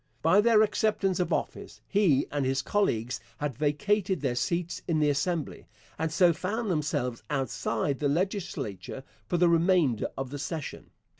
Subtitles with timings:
[0.23, 5.11] By their acceptance of office he and his colleagues had vacated their seats in the
[5.11, 5.67] Assembly,
[5.99, 10.89] and so found themselves outside the legislature for the remainder of the session.